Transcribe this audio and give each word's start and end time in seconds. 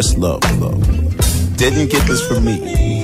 Much 0.00 0.16
love. 0.16 0.60
love. 0.62 1.56
Didn't 1.58 1.90
get 1.90 2.06
this 2.06 2.26
from 2.26 2.46
me 2.46 2.99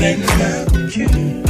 Thank 0.00 0.24
love 0.38 0.96
you. 0.96 1.47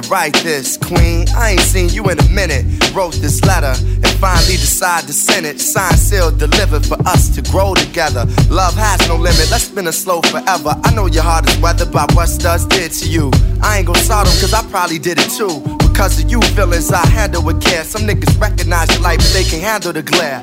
To 0.00 0.08
write 0.10 0.34
this. 0.44 0.76
Queen, 0.76 1.26
I 1.34 1.52
ain't 1.52 1.60
seen 1.60 1.88
you 1.88 2.04
in 2.10 2.18
a 2.18 2.28
minute. 2.28 2.64
Wrote 2.94 3.14
this 3.14 3.42
letter 3.44 3.72
and 3.80 4.08
finally 4.20 4.56
decided 4.60 5.06
to 5.06 5.14
send 5.14 5.46
it. 5.46 5.58
Signed, 5.58 5.98
sealed, 5.98 6.38
delivered 6.38 6.84
for 6.84 7.00
us 7.08 7.34
to 7.34 7.40
grow 7.50 7.72
together. 7.74 8.26
Love 8.50 8.74
has 8.74 9.00
no 9.08 9.16
limit, 9.16 9.48
let's 9.50 9.64
spin 9.64 9.86
a 9.86 9.92
slow 9.92 10.20
forever. 10.20 10.76
I 10.84 10.94
know 10.94 11.06
your 11.06 11.22
heart 11.22 11.48
is 11.48 11.56
weathered 11.58 11.92
by 11.92 12.06
what 12.12 12.28
studs 12.28 12.66
did 12.66 12.92
to 12.92 13.08
you. 13.08 13.30
I 13.62 13.78
ain't 13.78 13.86
gon' 13.86 13.96
them 13.96 14.36
cause 14.42 14.52
I 14.52 14.62
probably 14.70 14.98
did 14.98 15.18
it 15.18 15.30
too. 15.30 15.62
Because 15.78 16.22
of 16.22 16.30
you 16.30 16.42
feelings 16.54 16.92
I 16.92 17.06
handle 17.06 17.42
with 17.42 17.62
care. 17.62 17.82
Some 17.82 18.02
niggas 18.02 18.38
recognize 18.38 18.92
your 18.92 19.00
light, 19.00 19.18
but 19.18 19.32
they 19.32 19.44
can't 19.44 19.62
handle 19.62 19.94
the 19.94 20.02
glare. 20.02 20.42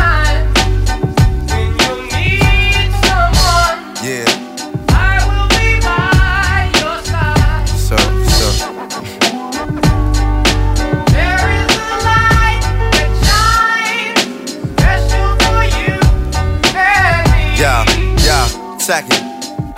Second. 18.91 19.20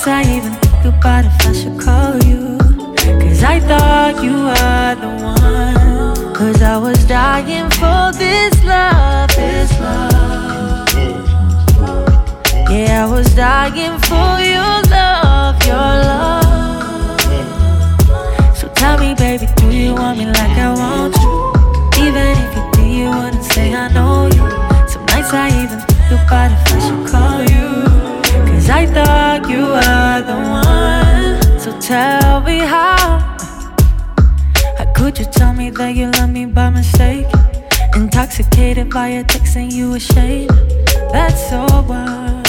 Nights 0.00 0.08
I 0.08 0.34
even 0.34 0.52
think 0.54 0.84
about 0.86 1.26
if 1.26 1.46
I 1.46 1.52
should 1.52 1.78
call 1.78 2.16
you. 2.24 2.56
Cause 3.20 3.42
I 3.44 3.60
thought 3.60 4.24
you 4.24 4.32
were 4.32 4.94
the 4.96 5.08
one. 5.22 6.34
Cause 6.34 6.62
I 6.62 6.78
was 6.78 7.04
dying 7.04 7.68
for 7.68 8.10
this 8.16 8.64
love, 8.64 9.28
this 9.36 9.70
love. 9.78 10.88
Yeah, 12.70 13.04
I 13.04 13.10
was 13.10 13.34
dying 13.34 13.98
for 14.08 14.40
your 14.40 14.80
love, 14.88 15.62
your 15.66 15.92
love. 16.08 17.20
So 18.56 18.68
tell 18.68 18.96
me, 18.98 19.14
baby, 19.14 19.46
do 19.56 19.70
you 19.70 19.92
want 19.94 20.16
me 20.16 20.24
like 20.24 20.56
I 20.56 20.72
want 20.72 21.14
you? 21.16 21.52
Even 22.06 22.26
if 22.40 22.56
you 22.56 22.62
do, 22.72 22.82
you 22.88 23.10
wouldn't 23.10 23.44
say 23.44 23.74
I 23.74 23.92
know 23.92 24.28
you. 24.28 24.48
Some 24.88 25.04
nights 25.12 25.34
I 25.34 25.48
even 25.62 25.78
think 25.78 26.22
about 26.26 26.52
if 26.52 26.72
I 26.72 26.78
should 26.80 27.06
call 27.06 27.40
you. 27.42 27.49
I 28.80 28.86
thought 28.86 29.42
you 29.50 29.60
were 29.76 30.20
the 30.30 30.38
one. 30.64 31.60
So 31.60 31.70
tell 31.80 32.40
me 32.40 32.60
how. 32.60 33.18
How 34.78 34.92
could 34.96 35.18
you 35.18 35.26
tell 35.26 35.52
me 35.52 35.68
that 35.68 35.94
you 35.94 36.10
love 36.12 36.30
me 36.30 36.46
by 36.46 36.70
mistake? 36.70 37.26
Intoxicated 37.94 38.88
by 38.88 39.08
your 39.08 39.24
text 39.24 39.56
and 39.56 39.70
you 39.70 39.92
ashamed. 39.92 40.48
That's 41.12 41.50
so 41.50 41.66
wild. 41.90 42.46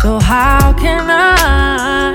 So 0.00 0.18
how 0.20 0.72
can 0.72 1.04
I 1.10 2.14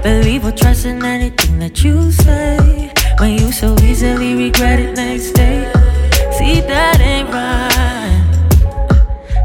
believe 0.00 0.44
or 0.46 0.52
trust 0.52 0.84
in 0.86 1.04
anything 1.04 1.58
that 1.58 1.82
you 1.82 2.12
say 2.12 2.92
when 3.18 3.32
you 3.32 3.50
so 3.50 3.74
easily 3.82 4.36
regret 4.36 4.78
it 4.78 4.94
next 4.94 5.32
day? 5.32 5.68
See 6.38 6.60
that 6.60 7.00
ain't 7.00 7.28
right. 7.30 8.01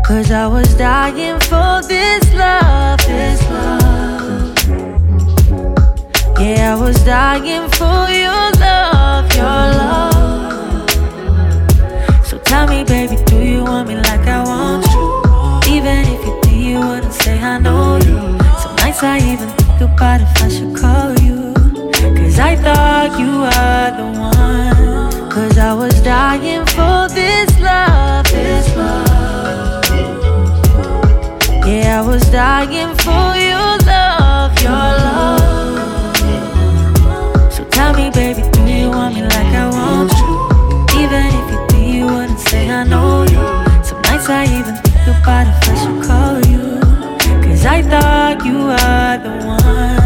Cause 0.07 0.31
I 0.31 0.47
was 0.47 0.73
dying 0.75 1.37
for 1.41 1.81
this 1.85 2.33
love, 2.33 2.97
this 2.99 3.43
love. 3.49 4.55
Yeah, 6.39 6.75
I 6.75 6.79
was 6.79 6.95
dying 7.03 7.69
for 7.71 8.07
your 8.07 8.51
love, 8.63 9.29
your 9.35 9.43
love. 9.81 10.89
So 12.25 12.37
tell 12.37 12.67
me, 12.69 12.85
baby, 12.85 13.17
do 13.25 13.35
you 13.43 13.65
want 13.65 13.89
me 13.89 13.95
like 13.95 14.25
I 14.25 14.45
want 14.45 14.85
you? 14.93 15.75
Even 15.75 16.05
if 16.07 16.25
you 16.25 16.39
do, 16.41 16.55
you 16.55 16.79
wouldn't 16.79 17.11
say 17.11 17.37
I 17.37 17.59
know 17.59 17.97
you. 17.97 18.39
Some 18.61 18.77
nights 18.77 19.03
I 19.03 19.17
even 19.17 19.49
think 19.49 19.81
about 19.81 20.21
if 20.21 20.41
I 20.41 20.47
should 20.47 20.73
call 20.73 21.19
you. 21.19 21.53
Cause 22.15 22.39
I 22.39 22.55
thought 22.55 23.19
you 23.19 23.41
were 23.43 23.91
the 23.99 24.07
one. 24.17 25.29
Cause 25.29 25.57
I 25.57 25.73
was 25.73 26.01
dying 26.01 26.65
for 26.67 27.09
this 27.13 27.59
love, 27.59 28.23
this 28.27 28.73
love. 28.77 29.06
Yeah, 31.67 31.99
I 31.99 32.07
was 32.07 32.23
dying 32.31 32.95
for 33.03 33.35
your 33.35 33.77
love, 33.91 34.57
your 34.63 34.71
love. 35.03 36.15
So 37.51 37.65
tell 37.65 37.93
me, 37.93 38.09
baby, 38.09 38.41
do 38.53 38.61
you 38.63 38.89
want 38.89 39.15
me 39.15 39.23
like 39.23 39.53
I 39.63 39.67
want 39.69 40.13
you? 40.13 40.47
Even 41.01 41.25
if 41.27 41.51
you 41.51 41.59
do, 41.67 41.77
you 41.77 42.05
wouldn't 42.05 42.39
say 42.39 42.69
I 42.69 42.85
know 42.85 43.23
you. 43.23 43.43
Some 43.83 44.01
nights 44.03 44.29
I 44.29 44.45
even 44.45 44.75
think 44.77 45.07
about 45.17 45.47
if 45.47 45.69
I 45.69 45.75
should 45.81 46.01
call 46.07 46.39
you. 46.51 46.79
Cause 47.43 47.65
I 47.65 47.81
thought 47.81 48.45
you 48.45 48.57
were 48.69 49.17
the 49.21 49.45
one. 49.45 49.96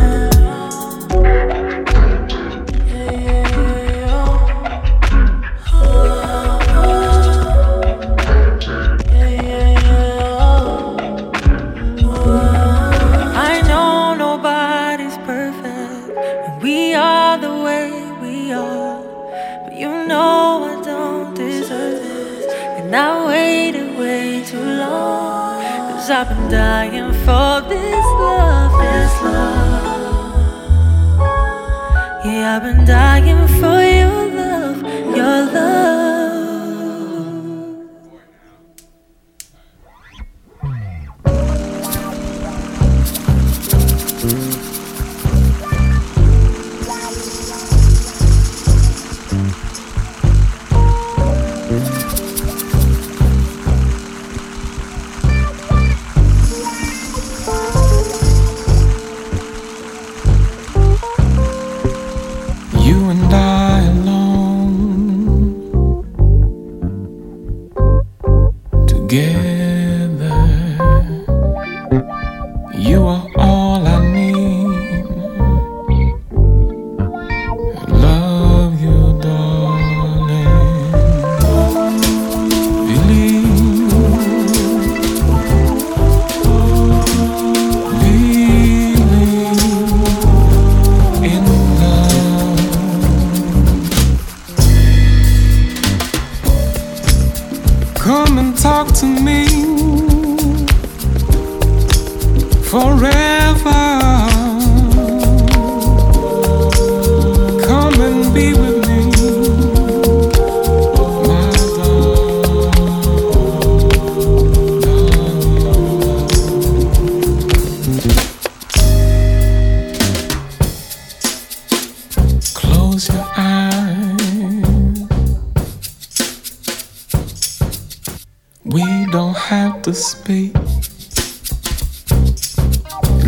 Speak. 130.02 130.54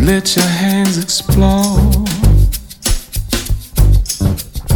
Let 0.00 0.34
your 0.34 0.44
hands 0.44 0.98
explore 0.98 1.76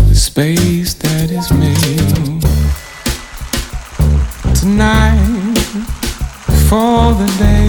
the 0.08 0.14
space 0.14 0.94
that 0.94 1.30
is 1.30 1.50
made 1.50 2.42
tonight. 4.54 5.54
Before 6.46 7.14
the 7.14 7.26
day 7.38 7.68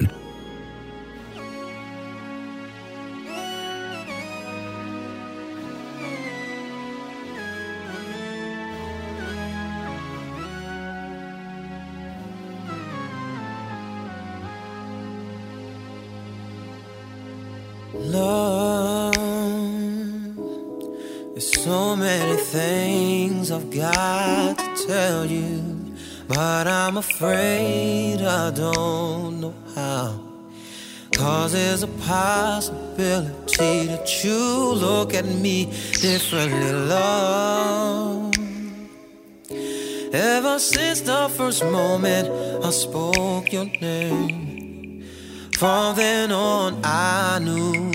From 45.61 45.95
then 45.95 46.31
on 46.31 46.81
I 46.83 47.37
knew 47.37 47.91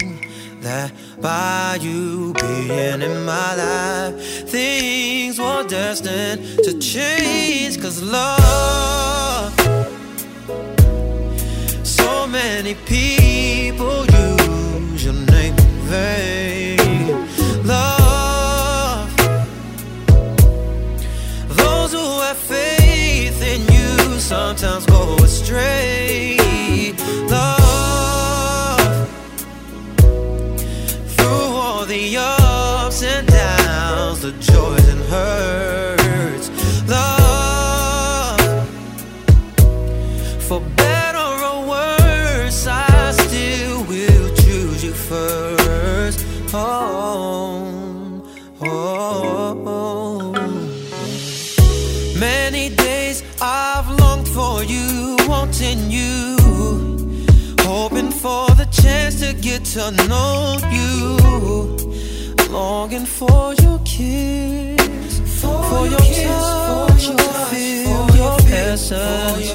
that 0.61 0.93
by 1.21 1.77
you 1.81 2.33
being 2.35 3.03
in 3.03 3.25
my 3.25 3.57
life, 3.57 4.49
things 4.49 5.41
were 5.41 5.65
destined 5.67 6.61
to 6.63 6.79
change. 6.79 7.83
Cause 7.83 8.01
love, 8.01 9.53
so 11.83 12.29
many 12.29 12.77
people 12.87 14.07
use 14.27 15.05
your 15.05 15.19
name 15.35 15.57
in 15.67 15.77
vain. 15.91 17.27
Love, 17.67 19.11
those 21.49 21.91
who 21.91 22.07
have 22.27 22.37
faith 22.37 23.43
in 23.43 23.61
you 23.75 24.21
sometimes 24.21 24.87
go 24.87 25.17
astray. 25.17 26.06
Days 52.87 53.25
I've 53.41 53.89
longed 54.01 54.29
for 54.29 54.63
you, 54.63 55.17
wanting 55.33 55.81
you, 55.99 56.37
hoping 57.71 58.13
for 58.25 58.47
the 58.61 58.69
chance 58.81 59.15
to 59.23 59.31
get 59.49 59.65
to 59.75 59.85
know 60.11 60.57
you, 60.77 60.93
longing 62.49 63.09
for 63.19 63.55
your 63.65 63.79
kiss, 63.85 65.13
for, 65.41 65.83
your 65.93 66.05
touch, 66.23 67.05
for 67.09 67.21
your 67.23 67.37
feel, 67.51 68.07
for 68.07 68.17
your 68.23 68.37
presence. 68.49 69.55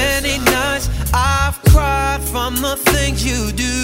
Many 0.00 0.34
nights 0.56 0.86
I've 1.12 1.58
cried 1.72 2.22
from 2.32 2.52
the 2.66 2.76
things 2.92 3.18
you 3.30 3.40
do. 3.66 3.74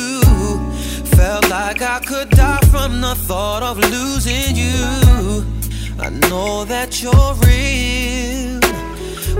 Felt 1.16 1.50
like 1.50 1.82
I 1.82 1.98
could 2.10 2.30
die 2.30 2.64
from 2.74 3.00
the 3.00 3.14
thought 3.28 3.62
of 3.62 3.76
losing 3.78 4.54
you. 4.54 5.59
I 6.02 6.08
know 6.08 6.64
that 6.64 7.02
you're 7.02 7.34
real, 7.44 8.58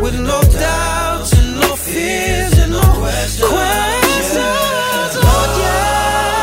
with 0.03 0.15
no 0.21 0.41
doubts 0.61 1.33
and 1.33 1.59
no 1.59 1.75
fears 1.75 2.59
and 2.59 2.73
no 2.73 2.81
questions. 2.99 3.49
Oh, 3.49 3.57
yeah, 5.59 6.40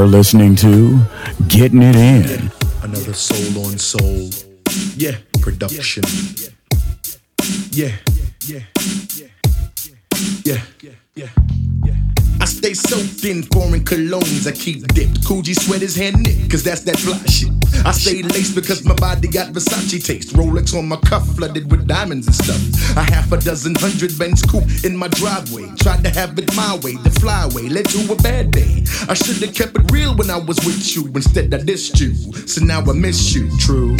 You're 0.00 0.08
listening 0.08 0.56
to 0.56 0.98
Getting 1.48 1.82
It 1.82 1.94
In. 1.94 2.50
Another 2.82 3.12
soul 3.12 3.66
on 3.66 3.76
soul. 3.76 4.30
Yeah, 4.96 5.18
production. 5.42 6.04
Yeah, 7.70 7.92
yeah, 8.46 8.60
yeah, 10.46 10.62
yeah. 11.14 11.28
I 12.40 12.46
stay 12.46 12.72
soaked 12.72 13.26
in 13.26 13.42
foreign 13.42 13.84
colognes. 13.84 14.46
I 14.46 14.52
keep 14.52 14.86
dipped. 14.94 15.20
Coogi 15.20 15.54
sweaters 15.54 15.96
hand 15.96 16.22
knit, 16.22 16.50
cause 16.50 16.62
that's 16.62 16.80
that 16.84 16.98
fly 16.98 17.18
shit. 17.26 17.49
I 17.90 17.92
stay 17.92 18.22
laced 18.22 18.54
because 18.54 18.84
my 18.84 18.94
body 18.94 19.26
got 19.26 19.52
Versace 19.52 20.06
taste. 20.06 20.32
Rolex 20.34 20.78
on 20.78 20.86
my 20.86 20.96
cuff, 20.98 21.26
flooded 21.34 21.68
with 21.72 21.88
diamonds 21.88 22.28
and 22.28 22.36
stuff. 22.36 22.96
A 22.96 23.02
half 23.02 23.32
a 23.32 23.36
dozen 23.36 23.74
hundred 23.74 24.16
Benz 24.16 24.42
coupe 24.42 24.62
in 24.84 24.96
my 24.96 25.08
driveway. 25.08 25.66
Tried 25.74 26.04
to 26.04 26.10
have 26.10 26.38
it 26.38 26.54
my 26.54 26.76
way, 26.84 26.94
the 27.02 27.10
flyway 27.10 27.68
led 27.68 27.86
to 27.86 28.12
a 28.12 28.16
bad 28.22 28.52
day. 28.52 28.84
I 29.08 29.14
should 29.14 29.42
have 29.42 29.52
kept 29.56 29.76
it 29.76 29.90
real 29.90 30.14
when 30.14 30.30
I 30.30 30.36
was 30.38 30.64
with 30.64 30.94
you. 30.94 31.10
Instead, 31.16 31.52
I 31.52 31.58
dissed 31.58 31.98
you. 32.00 32.14
So 32.46 32.64
now 32.64 32.80
I 32.80 32.92
miss 32.92 33.34
you, 33.34 33.50
true. 33.58 33.96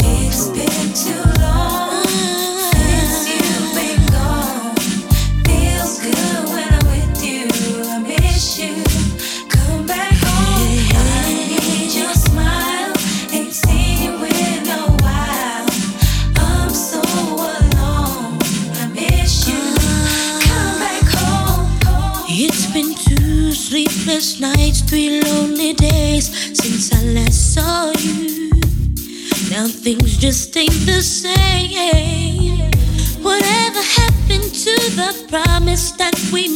Promise 35.71 35.91
that 35.91 36.31
we 36.33 36.50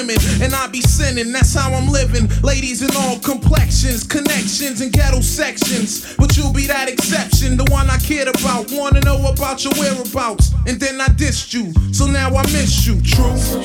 women, 0.00 0.16
and 0.42 0.54
I 0.54 0.66
be 0.66 0.80
sinning. 0.80 1.32
That's 1.32 1.54
how 1.54 1.72
I'm 1.72 1.88
living. 1.88 2.28
Ladies 2.42 2.82
in 2.82 2.90
all 2.96 3.18
complexions, 3.18 4.04
connections, 4.04 4.80
and 4.80 4.92
ghetto 4.92 5.20
sections. 5.20 6.16
But 6.16 6.36
you'll 6.36 6.52
be 6.52 6.66
that 6.66 6.88
exception, 6.88 7.56
the 7.56 7.64
one 7.70 7.90
I 7.90 7.98
cared 7.98 8.28
about. 8.28 8.70
Wanna 8.72 9.00
know 9.00 9.26
about 9.26 9.64
your 9.64 9.74
whereabouts, 9.74 10.52
and 10.66 10.80
then 10.80 11.00
I 11.00 11.08
dissed 11.08 11.52
you. 11.52 11.72
So 11.92 12.06
now 12.06 12.34
I 12.34 12.42
miss 12.52 12.86
you, 12.86 13.00
true. 13.02 13.36
So 13.36 13.60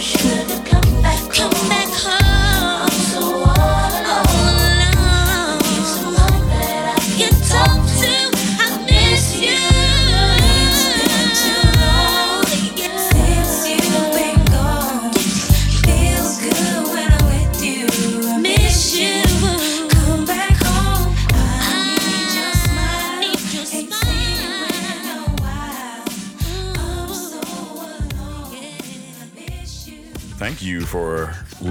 come 0.70 1.02
back 1.02 1.34
Come 1.34 1.52
back. 1.70 2.25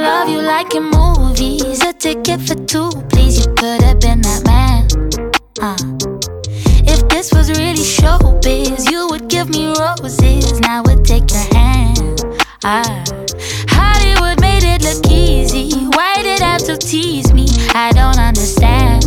Love 0.00 0.28
you 0.28 0.40
like 0.40 0.74
in 0.74 0.84
movies. 0.84 1.82
A 1.84 1.92
ticket 1.92 2.40
for 2.40 2.54
two, 2.54 2.90
please. 3.10 3.44
You 3.44 3.54
could 3.54 3.82
have 3.82 4.00
been 4.00 4.20
that 4.22 4.42
man. 4.46 4.86
Uh. 5.60 5.76
If 6.92 7.08
this 7.08 7.32
was 7.32 7.50
really 7.50 7.84
showbiz, 7.84 8.90
you 8.90 9.08
would 9.10 9.28
give 9.28 9.48
me 9.50 9.66
roses. 9.68 10.52
and 10.52 10.66
I 10.66 10.80
would 10.80 11.04
take 11.04 11.30
your 11.30 11.46
hand. 11.54 12.24
Ah. 12.64 13.04
Hollywood 13.68 14.40
made 14.40 14.64
it 14.64 14.82
look 14.82 15.06
easy. 15.10 15.70
Why 15.96 16.14
did 16.22 16.40
have 16.40 16.64
to 16.64 16.76
tease 16.76 17.32
me? 17.32 17.46
I 17.74 17.92
don't 17.92 18.18
understand. 18.18 19.04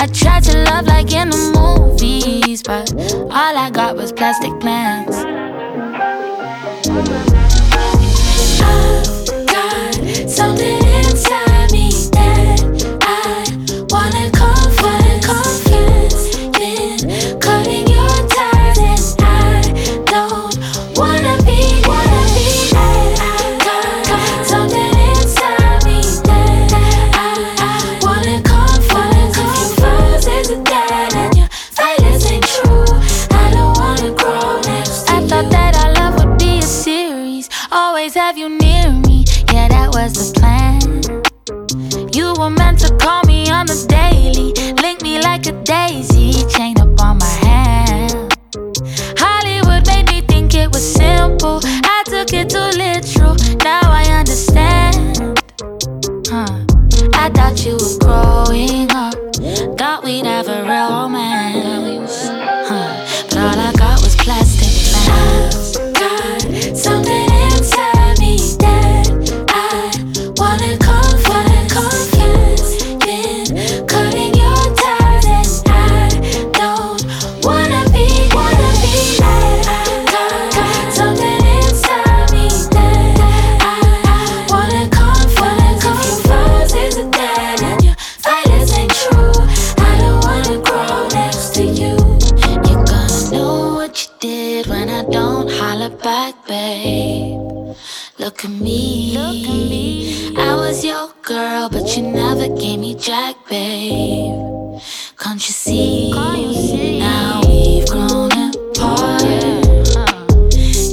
I 0.00 0.06
tried 0.06 0.44
to 0.44 0.58
love 0.64 0.86
like 0.86 1.12
in 1.12 1.30
the 1.30 1.42
movies, 1.58 2.62
but 2.62 2.92
all 3.30 3.56
I 3.56 3.70
got 3.70 3.96
was 3.96 4.12
plastic 4.12 4.58
plans. 4.60 5.23
back, 96.04 96.34
babe. 96.46 97.40
Look 98.18 98.44
at 98.44 98.50
me. 98.50 99.14
Look 99.14 99.48
at 99.48 99.70
me. 99.70 100.36
I 100.36 100.54
was 100.54 100.84
your 100.84 101.08
girl, 101.22 101.70
but 101.70 101.96
you 101.96 102.02
never 102.02 102.46
gave 102.48 102.78
me 102.78 102.94
jack, 102.94 103.34
babe. 103.48 104.82
Can't 105.18 105.42
you 105.46 105.54
see? 105.62 106.12
Can't 106.12 106.40
you 106.40 106.54
see? 106.54 106.98
Now 106.98 107.40
we've 107.48 107.88
grown 107.88 108.32
apart. 108.32 109.22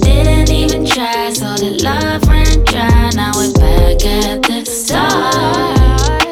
Didn't 0.07 0.49
even 0.49 0.85
try, 0.85 1.33
so 1.33 1.55
the 1.63 1.71
love 1.83 2.23
ran 2.29 2.63
dry. 2.63 3.09
Now 3.13 3.33
we're 3.35 3.51
back 3.51 4.05
at 4.05 4.43
the 4.43 4.63
start. 4.63 6.23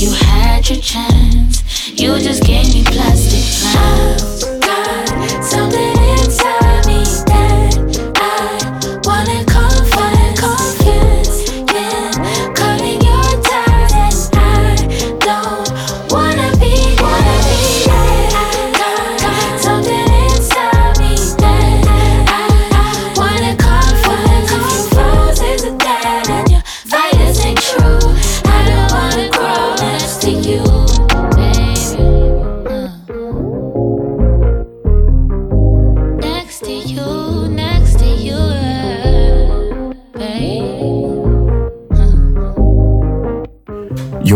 You 0.00 0.10
had 0.12 0.66
your 0.70 0.80
chance, 0.80 1.62
you 2.00 2.18
just 2.20 2.42
gave. 2.44 2.63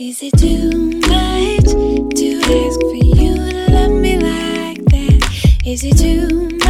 Is 0.00 0.22
it 0.22 0.32
too 0.38 0.92
much 1.08 1.64
to 1.64 2.40
ask 2.44 2.78
for 2.78 2.94
you 2.94 3.34
to 3.34 3.72
love 3.72 3.90
me 3.90 4.16
like 4.16 4.84
that? 4.84 5.58
Is 5.66 5.82
it 5.82 5.98
too 5.98 6.50
much? 6.56 6.67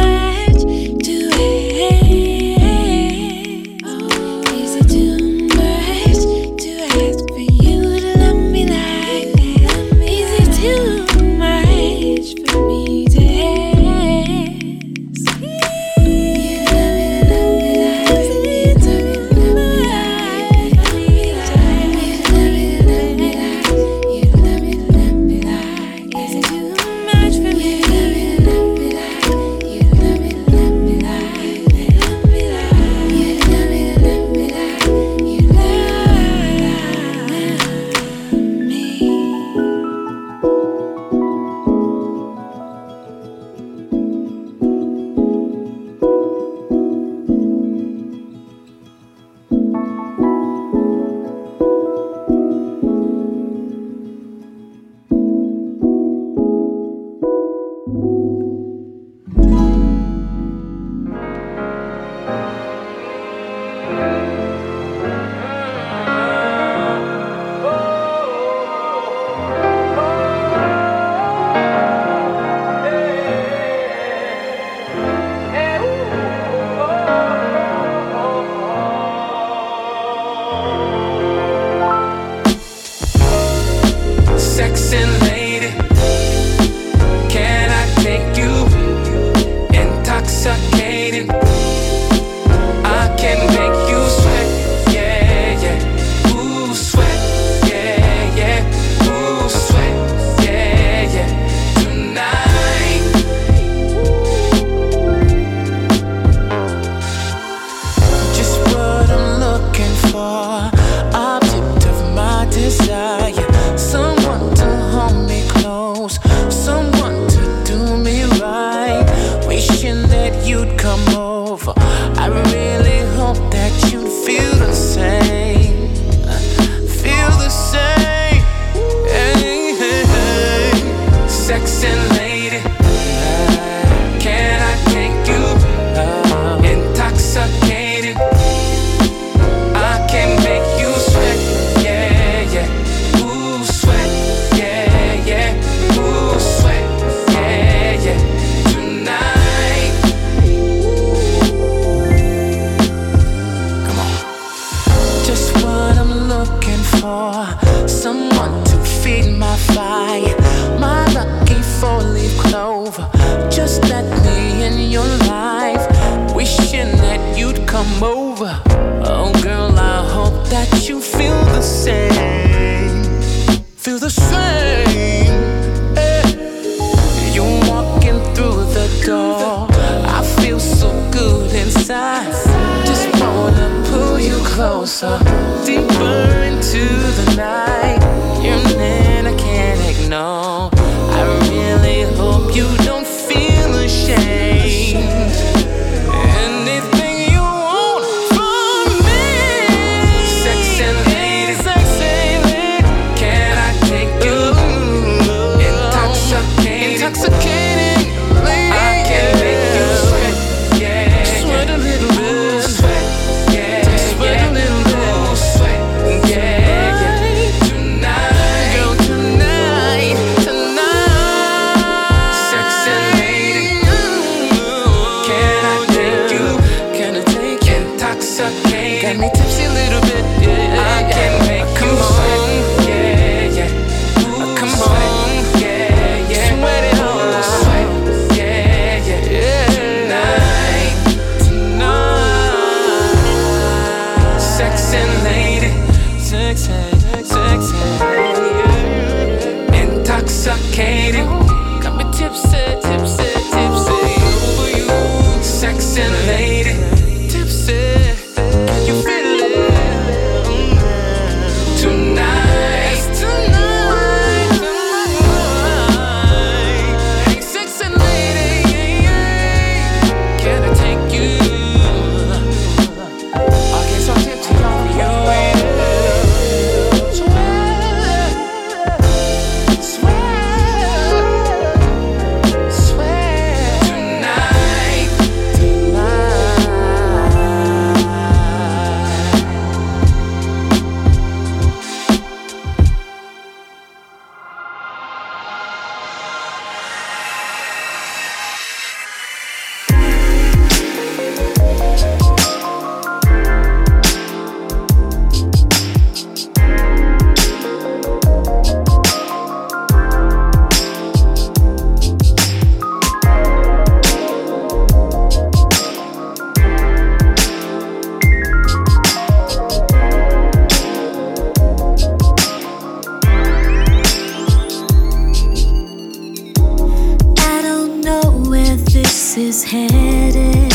is 329.39 329.63
headed. 329.63 330.69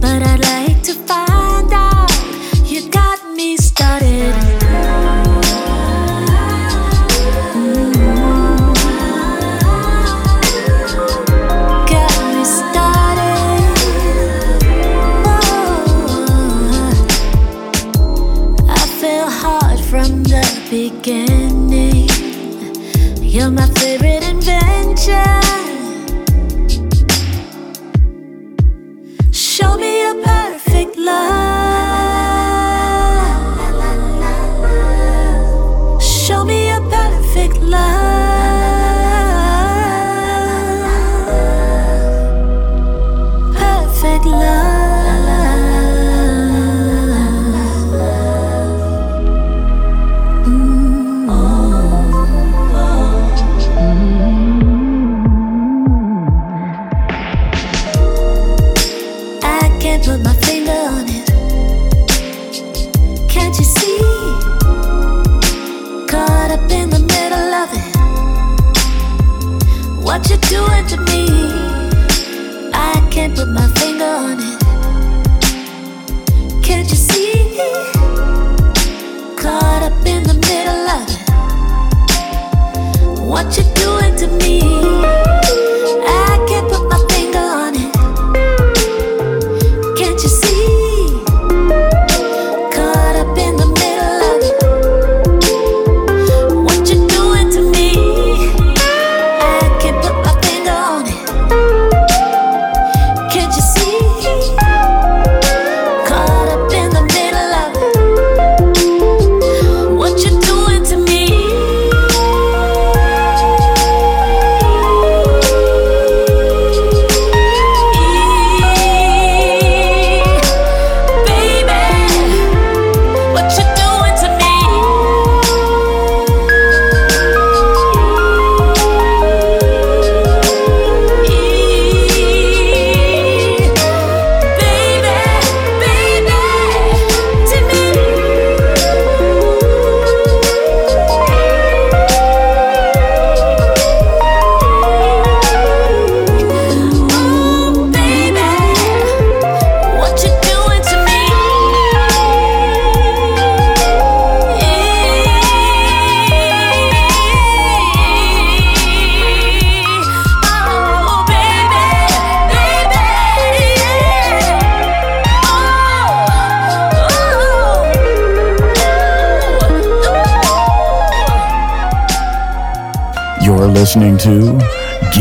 But 0.00 0.22
I'd 0.22 0.40
like 0.40 0.82
to 0.84 0.94
find 0.94 1.70
out. 1.72 2.10
You 2.64 2.88
got 2.90 3.18
me 3.36 3.56
started. 3.58 4.34
Mm-hmm. 7.54 8.72
Got 11.92 12.16
me 12.34 12.44
started. 12.44 13.64
I 18.70 18.86
feel 19.00 19.28
hard 19.28 19.80
from 19.80 20.22
the 20.22 20.44
beginning. 20.70 22.08
You're 23.20 23.50
my 23.50 23.73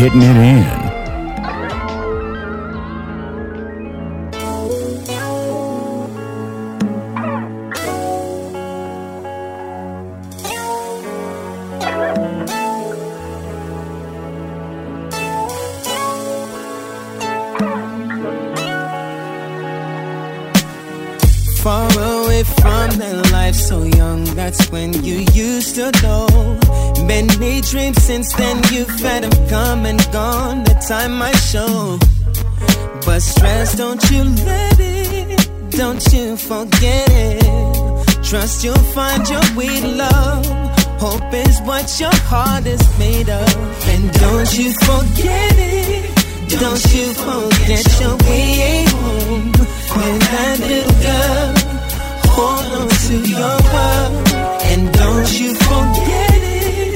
Getting 0.03 0.21
It 0.21 0.35
In. 0.35 0.82
Don't 44.33 44.57
you 44.57 44.71
forget 44.73 45.53
it. 45.57 46.03
Don't 46.59 46.85
you 46.95 47.07
forget 47.25 47.85
your 48.01 48.15
way 48.25 48.85
home. 48.89 49.51
And 50.05 50.21
that 50.33 50.57
little 50.69 50.97
girl, 51.05 51.49
hold 52.33 52.69
on 52.79 52.89
to 53.05 53.15
your 53.35 53.55
world. 53.73 54.13
And 54.69 54.81
don't 55.01 55.31
you 55.39 55.53
forget 55.69 56.39
it. 56.49 56.93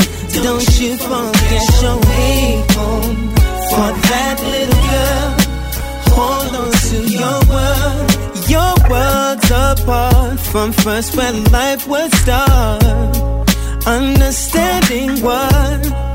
Don't 0.47 0.69
you 0.81 0.97
forget 0.97 1.65
your 1.83 1.97
way 2.09 2.65
home. 2.75 3.17
For 3.69 3.89
that 4.09 4.37
little 4.53 4.83
girl, 4.89 5.29
hold 6.17 6.53
on 6.61 6.71
to 6.89 6.97
your 7.21 7.37
world. 7.53 8.07
Your 8.55 8.73
world's 8.89 9.51
apart 9.51 10.39
from 10.39 10.71
first 10.71 11.15
where 11.15 11.33
life 11.51 11.87
would 11.87 12.11
start. 12.13 12.83
Understanding 13.85 15.21
what 15.21 16.06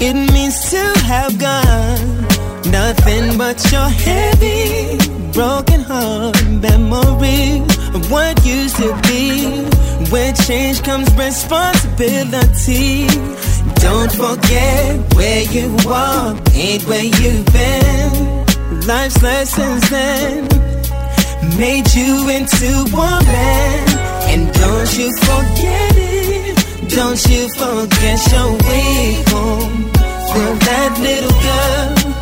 it 0.00 0.14
means 0.32 0.70
to 0.70 0.82
have 1.04 1.38
gone. 1.38 2.26
Nothing 2.70 3.36
but 3.36 3.58
your 3.72 3.88
heavy, 3.88 4.98
broken 5.32 5.80
heart 5.80 6.36
memory 6.46 7.60
of 7.94 8.10
what 8.10 8.44
used 8.44 8.76
to 8.76 8.94
be. 9.08 9.64
When 10.10 10.34
change 10.34 10.82
comes 10.82 11.08
responsibility. 11.14 13.06
Don't 13.76 14.12
forget 14.12 15.14
where 15.14 15.42
you 15.42 15.76
are, 15.88 16.36
ain't 16.52 16.84
where 16.86 17.04
you've 17.04 17.46
been. 17.46 18.46
Life's 18.86 19.22
lessons 19.22 19.88
then 19.90 20.48
made 21.58 21.92
you 21.94 22.28
into 22.28 22.84
a 22.94 23.22
man. 23.24 23.88
And 24.32 24.52
don't 24.52 24.98
you 24.98 25.12
forget 25.16 25.96
it. 25.96 26.59
Don't 26.92 27.24
you 27.28 27.48
forget 27.56 28.18
your 28.32 28.50
way 28.66 29.22
home. 29.28 29.84
For 30.30 30.50
that 30.66 30.92
little 30.98 31.36
girl, 31.46 32.14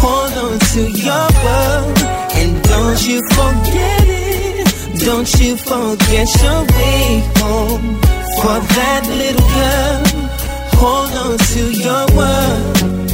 hold 0.00 0.32
on 0.44 0.58
to 0.72 0.82
your 0.90 1.26
world. 1.44 1.98
And 2.36 2.62
don't 2.62 3.00
you 3.08 3.20
forget 3.32 4.04
it. 4.06 5.00
Don't 5.04 5.30
you 5.40 5.56
forget 5.56 6.28
your 6.42 6.60
way 6.76 7.22
home. 7.40 8.00
For 8.40 8.58
that 8.76 9.02
little 9.08 9.48
girl, 9.58 10.02
hold 10.76 11.12
on 11.24 11.38
to 11.38 11.62
your 11.72 12.06
world. 12.14 13.09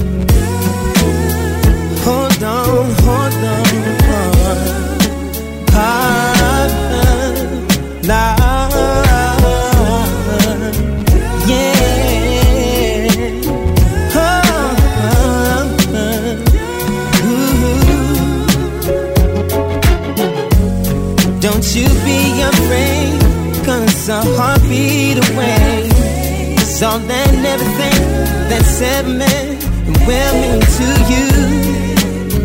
Meant 28.81 29.65
and 29.87 29.97
will 30.07 30.35
mean 30.43 30.61
to 30.61 30.89
you. 31.13 31.29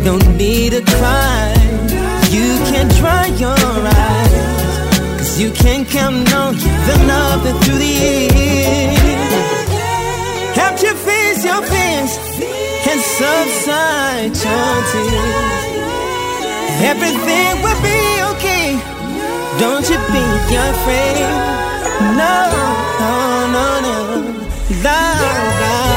No 0.02 0.16
need 0.36 0.72
to 0.72 0.82
cry, 0.96 1.52
you 2.30 2.56
can 2.70 2.88
dry 3.00 3.26
your 3.36 3.52
eyes, 3.52 5.18
cause 5.18 5.38
you 5.38 5.50
can 5.50 5.84
count 5.84 6.32
on 6.32 6.54
the 6.54 6.96
love 7.06 7.44
that 7.44 7.56
through 7.62 7.78
the 7.78 7.84
years 7.84 9.32
helped 10.56 10.82
you 10.82 10.94
face 10.94 11.44
your 11.44 11.62
fears 11.62 12.12
and 12.90 13.00
subside 13.18 14.32
your 14.46 14.74
tears. 14.90 15.64
Everything 16.92 17.52
will 17.62 17.80
be 17.82 18.00
okay. 18.32 18.68
Don't 19.60 19.86
you 19.90 19.98
be 20.16 20.24
afraid. 20.56 21.20
No, 22.20 22.36
no, 23.00 23.14
no, 23.54 23.66
no. 23.86 23.96
La, 24.82 25.91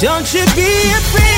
Don't 0.00 0.32
you 0.32 0.44
be 0.54 0.92
afraid. 0.92 1.37